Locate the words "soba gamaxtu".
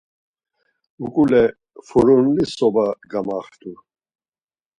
2.55-3.71